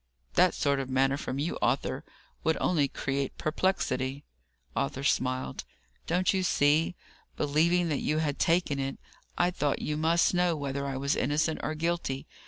[0.33, 2.03] That sort of manner from you, Arthur,
[2.43, 4.23] would only create perplexity."
[4.75, 5.63] Arthur smiled.
[6.07, 6.95] "Don't you see?
[7.37, 8.97] believing that you had taken it,
[9.37, 12.25] I thought you must know whether I was innocent or guilty.